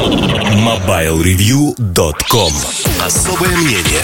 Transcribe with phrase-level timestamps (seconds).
[0.00, 2.52] MobileReview.com
[3.04, 4.00] Особое мнение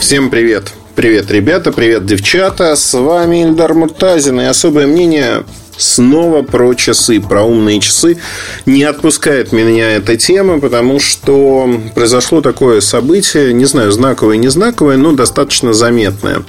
[0.00, 0.74] Всем привет!
[0.94, 2.76] Привет, ребята, привет, девчата!
[2.76, 5.44] С вами Ильдар Муртазин и особое мнение
[5.78, 8.18] снова про часы, про умные часы.
[8.64, 14.96] Не отпускает меня эта тема, потому что произошло такое событие, не знаю, знаковое, не знаковое,
[14.96, 16.42] но достаточно заметное.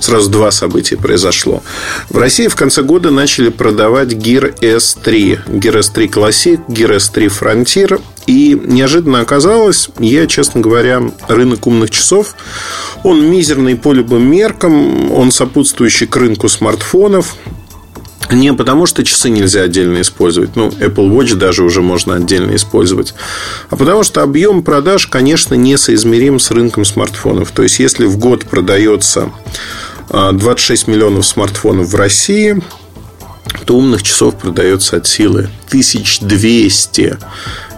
[0.00, 1.62] Сразу два события произошло.
[2.10, 5.46] В России в конце года начали продавать Gear S3.
[5.46, 8.00] Gear S3 Classic, Gear S3 Frontier.
[8.26, 12.34] И неожиданно оказалось, я, честно говоря, рынок умных часов,
[13.02, 17.36] он мизерный по любым меркам, он сопутствующий к рынку смартфонов,
[18.32, 20.56] не потому, что часы нельзя отдельно использовать.
[20.56, 23.14] Ну, Apple Watch даже уже можно отдельно использовать.
[23.70, 27.50] А потому что объем продаж, конечно, несоизмерим с рынком смартфонов.
[27.50, 29.30] То есть, если в год продается
[30.10, 32.62] 26 а, миллионов смартфонов в России,
[33.66, 37.18] то умных часов продается от силы 1200.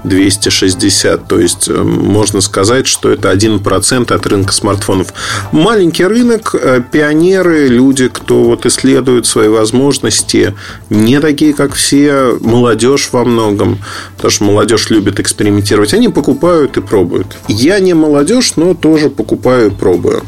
[0.09, 1.28] 260.
[1.28, 5.12] То есть, э, можно сказать, что это 1% от рынка смартфонов.
[5.53, 10.55] Маленький рынок, э, пионеры, люди, кто вот исследует свои возможности,
[10.91, 13.78] не такие, как все, молодежь во многом,
[14.17, 17.36] потому что молодежь любит экспериментировать, они покупают и пробуют.
[17.48, 20.23] Я не молодежь, но тоже покупаю и пробую.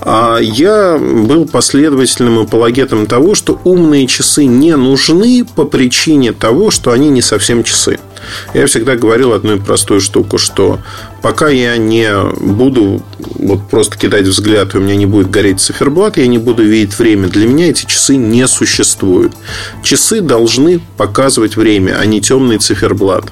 [0.00, 6.92] А я был последовательным апологетом того, что умные часы не нужны по причине того, что
[6.92, 7.98] они не совсем часы.
[8.54, 10.80] Я всегда говорил одну простую штуку, что
[11.22, 13.02] пока я не буду
[13.34, 16.98] вот просто кидать взгляд, и у меня не будет гореть циферблат, я не буду видеть
[16.98, 17.28] время.
[17.28, 19.32] Для меня эти часы не существуют.
[19.82, 23.24] Часы должны показывать время, а не темный циферблат.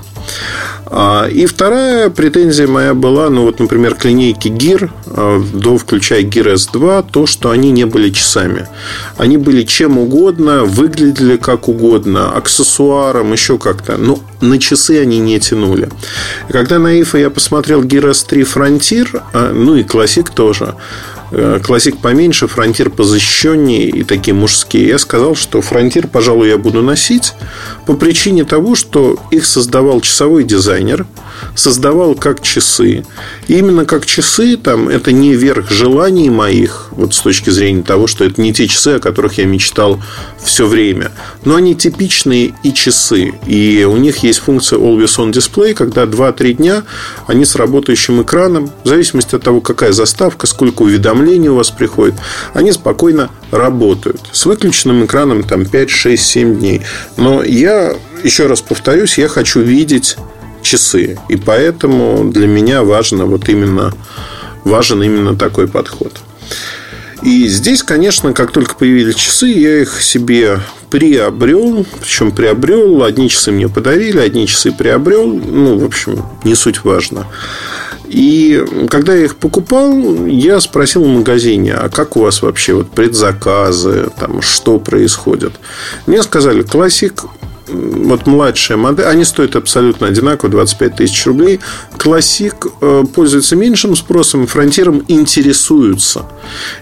[0.90, 6.22] А, и вторая претензия моя была, ну вот, например, к линейке Gear, а, до включая
[6.22, 8.66] Gear S2, то, что они не были часами.
[9.16, 13.96] Они были чем угодно, выглядели как угодно, аксессуаром, еще как-то.
[13.96, 15.88] Но на часы они не тянули.
[16.48, 20.74] Когда на IFA я посмотрел Gear S3 Frontier, ну и Classic тоже,
[21.30, 24.88] Э, классик поменьше, фронтир позащищеннее и такие мужские.
[24.88, 27.34] Я сказал, что фронтир, пожалуй, я буду носить
[27.88, 31.06] по причине того, что их создавал часовой дизайнер,
[31.54, 33.06] создавал как часы.
[33.46, 38.06] И именно как часы, там, это не верх желаний моих, вот с точки зрения того,
[38.06, 40.02] что это не те часы, о которых я мечтал
[40.36, 41.12] все время.
[41.46, 43.32] Но они типичные и часы.
[43.46, 46.82] И у них есть функция Always On Display, когда 2-3 дня
[47.26, 52.16] они с работающим экраном, в зависимости от того, какая заставка, сколько уведомлений, у вас приходят,
[52.52, 54.20] они спокойно работают.
[54.32, 56.82] С выключенным экраном там 5, 6, 7 дней.
[57.16, 60.16] Но я, еще раз повторюсь, я хочу видеть
[60.62, 61.18] часы.
[61.28, 63.92] И поэтому для меня важно вот именно,
[64.64, 66.12] важен именно такой подход.
[67.22, 73.50] И здесь, конечно, как только появились часы, я их себе приобрел, причем приобрел, одни часы
[73.50, 77.26] мне подарили, одни часы приобрел, ну, в общем, не суть важно.
[78.08, 82.90] И когда я их покупал, я спросил в магазине, а как у вас вообще вот
[82.90, 85.52] предзаказы, там, что происходит?
[86.06, 87.24] Мне сказали, классик
[87.68, 91.60] вот младшая модель, они стоят абсолютно одинаково, 25 тысяч рублей.
[91.96, 96.26] Классик э, пользуется меньшим спросом, фронтиром интересуются.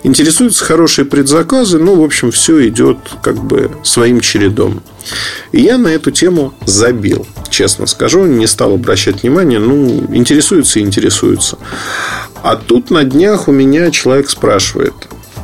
[0.02, 4.82] Интересуются хорошие предзаказы, ну, в общем, все идет как бы своим чередом.
[5.52, 10.82] И я на эту тему забил, честно скажу, не стал обращать внимание, ну, интересуются и
[10.82, 11.58] интересуются.
[12.42, 14.94] А тут на днях у меня человек спрашивает,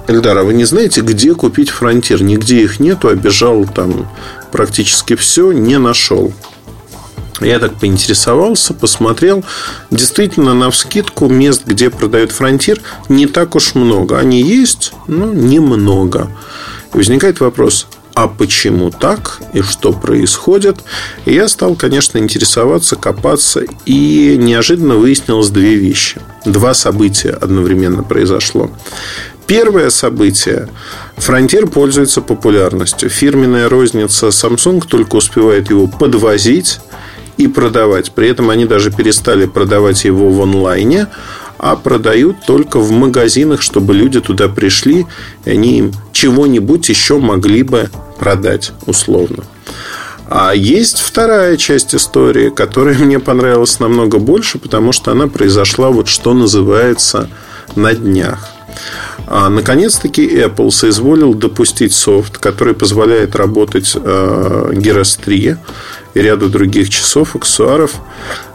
[0.08, 2.22] Эльдар, а вы не знаете, где купить фронтир?
[2.22, 4.08] Нигде их нету, обежал там
[4.50, 6.32] практически все, не нашел.
[7.40, 9.44] Я так поинтересовался, посмотрел.
[9.90, 14.18] Действительно, на вскидку мест, где продают фронтир, не так уж много.
[14.18, 16.30] Они есть, но немного.
[16.94, 20.78] И возникает вопрос, а почему так и что происходит.
[21.24, 26.20] И я стал, конечно, интересоваться, копаться, и неожиданно выяснилось две вещи.
[26.44, 28.70] Два события одновременно произошло.
[29.46, 30.68] Первое событие.
[31.16, 33.10] Frontier пользуется популярностью.
[33.10, 36.80] Фирменная розница Samsung только успевает его подвозить
[37.36, 38.12] и продавать.
[38.12, 41.08] При этом они даже перестали продавать его в онлайне,
[41.58, 45.06] а продают только в магазинах, чтобы люди туда пришли,
[45.44, 49.44] и они им чего-нибудь еще могли бы продать условно.
[50.28, 56.08] А есть вторая часть истории, которая мне понравилась намного больше, потому что она произошла вот
[56.08, 57.28] что называется
[57.76, 58.48] на днях.
[59.34, 65.56] А, наконец-таки Apple соизволил допустить софт, который позволяет работать э, Geras 3
[66.12, 67.94] и ряду других часов, аксессуаров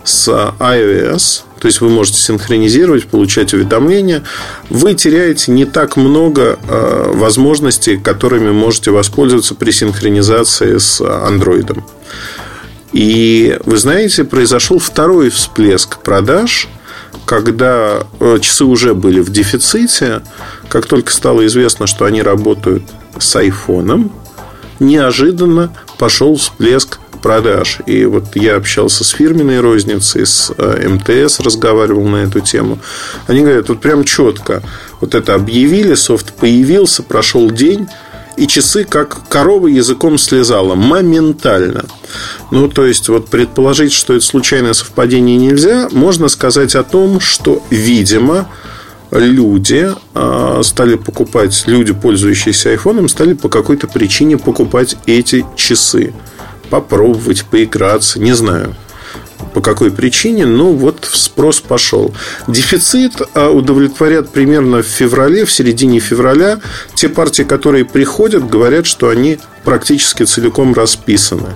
[0.03, 1.41] с iOS.
[1.59, 4.21] То есть вы можете синхронизировать, получать уведомления.
[4.69, 11.81] Вы теряете не так много э, возможностей, которыми можете воспользоваться при синхронизации с Android.
[12.93, 16.67] И, вы знаете, произошел второй всплеск продаж,
[17.27, 20.21] когда э, часы уже были в дефиците,
[20.69, 22.83] как только стало известно, что они работают
[23.19, 24.13] с айфоном,
[24.79, 27.79] неожиданно пошел всплеск продаж.
[27.85, 32.79] И вот я общался с фирменной розницей, с э, МТС разговаривал на эту тему.
[33.27, 34.63] Они говорят, вот прям четко.
[35.01, 37.87] Вот это объявили, софт появился, прошел день,
[38.37, 41.83] и часы как корова языком слезала моментально.
[42.51, 47.63] Ну, то есть, вот предположить, что это случайное совпадение нельзя, можно сказать о том, что,
[47.69, 48.47] видимо,
[49.11, 56.13] люди а, стали покупать, люди, пользующиеся айфоном, стали по какой-то причине покупать эти часы.
[56.69, 58.75] Попробовать, поиграться, не знаю
[59.53, 62.13] по какой причине, но вот спрос пошел.
[62.47, 66.59] Дефицит а, удовлетворят примерно в феврале, в середине февраля.
[66.93, 71.55] Те партии, которые приходят, говорят, что они практически целиком расписаны.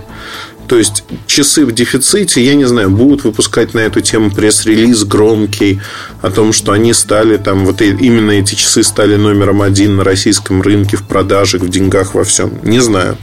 [0.72, 5.82] То есть часы в дефиците, я не знаю, будут выпускать на эту тему пресс-релиз громкий
[6.22, 10.62] о том, что они стали там, вот именно эти часы стали номером один на российском
[10.62, 12.58] рынке в продажах, в деньгах, во всем.
[12.62, 13.18] Не знаю.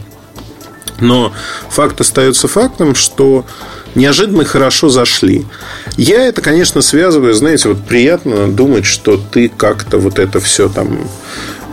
[0.99, 1.33] Но
[1.71, 3.47] факт остается фактом, что
[3.95, 5.43] неожиданно хорошо зашли.
[5.97, 10.99] Я это, конечно, связываю, знаете, вот приятно думать, что ты как-то вот это все там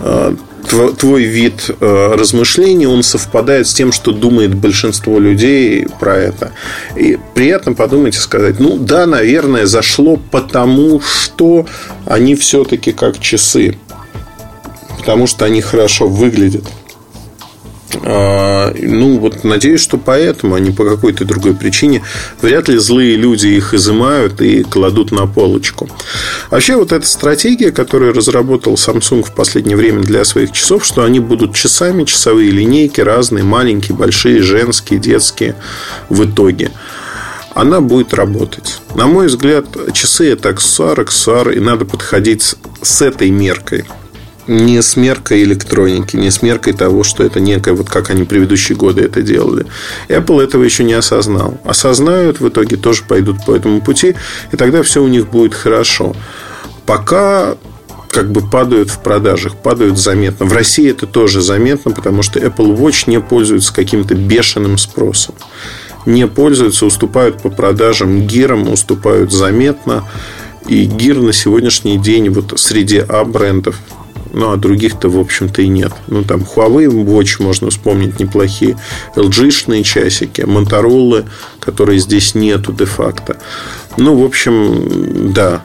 [0.01, 0.37] э,
[0.67, 6.53] твой вид э, размышлений, он совпадает с тем, что думает большинство людей про это.
[6.97, 11.67] И приятно подумать и сказать, ну да, наверное, зашло потому, что
[12.05, 13.79] они все-таки как часы.
[14.99, 16.65] Потому что они хорошо выглядят.
[18.09, 22.03] А, ну, вот надеюсь, что поэтому, а не по какой-то другой причине.
[22.41, 25.89] Вряд ли злые люди их изымают и кладут на полочку.
[26.51, 31.19] Вообще, вот эта стратегия, которую разработал Samsung в последнее время для своих часов, что они
[31.19, 35.57] будут часами, часовые линейки разные, маленькие, большие, женские, детские
[36.09, 36.71] в итоге
[37.55, 38.83] она будет работать.
[38.95, 39.65] На мой взгляд,
[39.95, 43.87] часы это аксессуар, аксессуар, и надо подходить с этой меркой
[44.47, 48.77] не с меркой электроники, не с меркой того, что это некое, вот как они предыдущие
[48.77, 49.67] годы это делали.
[50.09, 51.59] Apple этого еще не осознал.
[51.65, 54.15] Осознают, в итоге тоже пойдут по этому пути,
[54.53, 56.15] и тогда все у них будет хорошо.
[56.85, 57.57] Пока
[58.09, 60.47] как бы падают в продажах, падают заметно.
[60.47, 65.35] В России это тоже заметно, потому что Apple Watch не пользуется каким-то бешеным спросом.
[66.07, 70.05] Не пользуются, уступают по продажам гирам, уступают заметно.
[70.67, 73.77] И гир на сегодняшний день вот среди А-брендов
[74.37, 75.93] ну, а других-то, в общем-то, и нет.
[76.09, 78.79] Ну, там Huawei Watch можно вспомнить неплохие,
[79.17, 81.25] LG-шные часики, Motorola,
[81.59, 83.39] которые здесь нету де-факто.
[83.97, 85.63] Ну, в общем, да,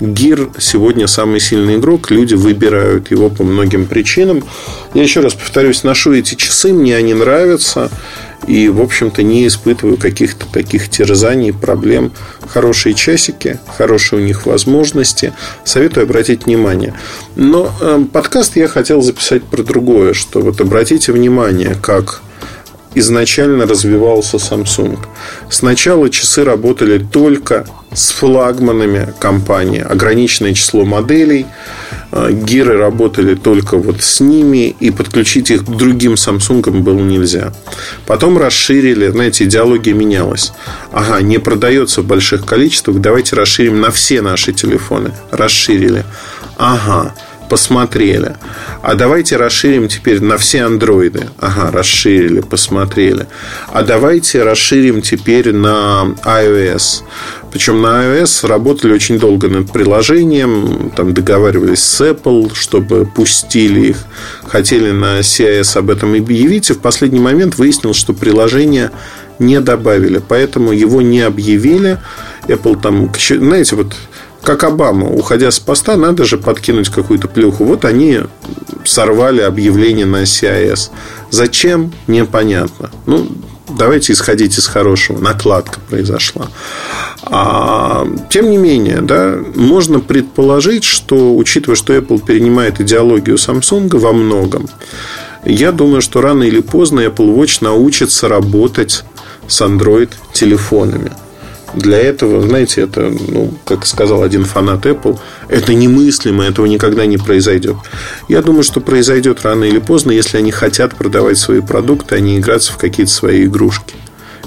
[0.00, 2.10] Гир сегодня самый сильный игрок.
[2.10, 4.44] Люди выбирают его по многим причинам.
[4.92, 7.90] Я еще раз повторюсь, ношу эти часы, мне они нравятся.
[8.46, 12.12] И, в общем-то, не испытываю каких-то таких терзаний, проблем.
[12.48, 15.32] Хорошие часики, хорошие у них возможности.
[15.64, 16.94] Советую обратить внимание.
[17.36, 22.22] Но э, подкаст я хотел записать про другое, что вот обратите внимание, как
[22.94, 24.98] изначально развивался Samsung.
[25.48, 31.46] Сначала часы работали только с флагманами компании, ограниченное число моделей.
[32.14, 37.54] А, гиры работали только вот с ними, и подключить их к другим Samsung было нельзя.
[38.06, 40.52] Потом расширили, знаете, идеология менялась.
[40.92, 45.12] Ага, не продается в больших количествах, давайте расширим на все наши телефоны.
[45.30, 46.04] Расширили.
[46.58, 47.14] Ага,
[47.52, 48.36] посмотрели.
[48.80, 51.28] А давайте расширим теперь на все андроиды.
[51.38, 53.26] Ага, расширили, посмотрели.
[53.70, 57.02] А давайте расширим теперь на iOS.
[57.52, 63.98] Причем на iOS работали очень долго над приложением, там договаривались с Apple, чтобы пустили их.
[64.44, 68.92] Хотели на CIS об этом объявить, и в последний момент выяснилось, что приложение
[69.38, 71.98] не добавили, поэтому его не объявили.
[72.48, 73.94] Apple там, знаете, вот
[74.42, 77.64] как Обама, уходя с поста, надо же подкинуть какую-то плюху.
[77.64, 78.20] Вот они
[78.84, 80.90] сорвали объявление на CIS.
[81.30, 81.92] Зачем?
[82.06, 82.90] Непонятно.
[83.06, 83.28] Ну,
[83.68, 85.18] давайте исходить из хорошего.
[85.18, 86.48] Накладка произошла.
[87.22, 94.12] А, тем не менее, да, можно предположить, что, учитывая, что Apple перенимает идеологию Samsung во
[94.12, 94.68] многом,
[95.44, 99.04] я думаю, что рано или поздно Apple Watch научится работать
[99.46, 101.12] с Android телефонами.
[101.74, 107.16] Для этого, знаете, это, ну, как сказал один фанат Apple, это немыслимо, этого никогда не
[107.16, 107.76] произойдет.
[108.28, 112.38] Я думаю, что произойдет рано или поздно, если они хотят продавать свои продукты, а не
[112.38, 113.94] играться в какие-то свои игрушки.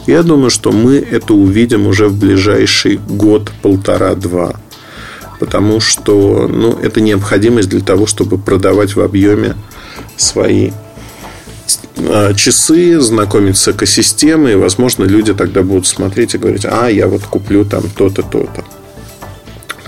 [0.05, 4.55] Я думаю, что мы это увидим уже в ближайший год, полтора-два.
[5.39, 9.55] Потому что ну, это необходимость для того, чтобы продавать в объеме
[10.15, 10.72] свои
[12.35, 17.23] часы, знакомить с экосистемой, и, возможно, люди тогда будут смотреть и говорить, а, я вот
[17.23, 18.63] куплю там то-то, то-то.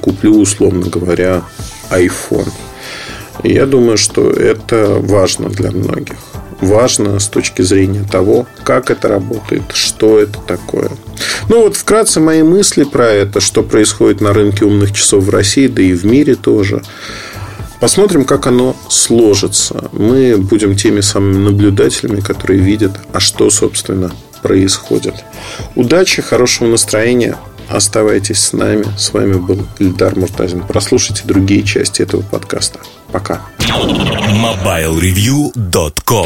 [0.01, 1.43] Куплю, условно говоря,
[1.89, 2.49] iPhone.
[3.43, 6.17] И я думаю, что это важно для многих.
[6.59, 10.89] Важно с точки зрения того, как это работает, что это такое.
[11.49, 15.67] Ну вот вкратце мои мысли про это, что происходит на рынке умных часов в России,
[15.67, 16.81] да и в мире тоже.
[17.79, 19.89] Посмотрим, как оно сложится.
[19.91, 25.15] Мы будем теми самыми наблюдателями, которые видят, а что, собственно, происходит.
[25.75, 27.38] Удачи, хорошего настроения.
[27.69, 28.86] Оставайтесь с нами.
[28.98, 30.62] С вами был Ильдар Муртазин.
[30.62, 32.79] Прослушайте другие части этого подкаста.
[33.12, 33.41] Пока.
[33.60, 36.25] MobileReview.com